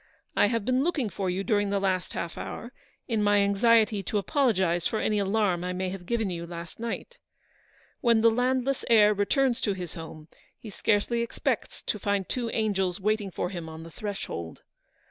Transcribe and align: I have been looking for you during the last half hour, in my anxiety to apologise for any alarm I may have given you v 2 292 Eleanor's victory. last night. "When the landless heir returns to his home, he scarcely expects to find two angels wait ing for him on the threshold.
I 0.35 0.47
have 0.47 0.65
been 0.65 0.83
looking 0.83 1.09
for 1.11 1.29
you 1.29 1.43
during 1.43 1.69
the 1.69 1.79
last 1.79 2.13
half 2.13 2.35
hour, 2.35 2.73
in 3.07 3.21
my 3.21 3.37
anxiety 3.41 4.01
to 4.01 4.17
apologise 4.17 4.87
for 4.87 4.97
any 4.99 5.19
alarm 5.19 5.63
I 5.63 5.73
may 5.73 5.89
have 5.89 6.07
given 6.07 6.31
you 6.31 6.41
v 6.47 6.47
2 6.47 6.47
292 6.77 6.83
Eleanor's 6.83 6.97
victory. 6.97 6.97
last 6.97 7.13
night. 7.13 7.17
"When 8.01 8.21
the 8.21 8.31
landless 8.31 8.85
heir 8.89 9.13
returns 9.13 9.61
to 9.61 9.73
his 9.73 9.93
home, 9.93 10.27
he 10.57 10.71
scarcely 10.71 11.21
expects 11.21 11.83
to 11.83 11.99
find 11.99 12.27
two 12.27 12.49
angels 12.49 12.99
wait 12.99 13.21
ing 13.21 13.29
for 13.29 13.51
him 13.51 13.69
on 13.69 13.83
the 13.83 13.91
threshold. 13.91 14.63